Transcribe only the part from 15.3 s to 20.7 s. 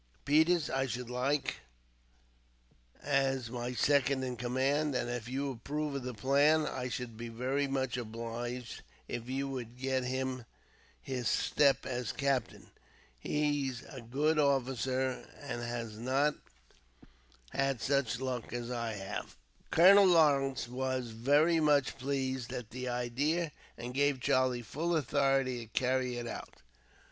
but has not had such luck as I have." Colonel Lawrence